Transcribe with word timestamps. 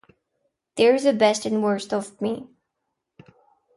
They're 0.77 0.99
the 0.99 1.13
best 1.13 1.45
and 1.45 1.61
worst 1.61 1.93
of 1.93 2.19
me. 2.19 2.47